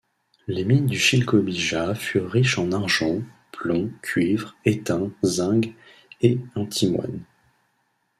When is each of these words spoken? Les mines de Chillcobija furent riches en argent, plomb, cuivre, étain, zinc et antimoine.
Les 0.47 0.65
mines 0.65 0.87
de 0.87 0.95
Chillcobija 0.95 1.93
furent 1.93 2.27
riches 2.31 2.57
en 2.57 2.71
argent, 2.71 3.21
plomb, 3.51 3.91
cuivre, 4.01 4.55
étain, 4.65 5.11
zinc 5.23 5.75
et 6.21 6.39
antimoine. 6.55 7.19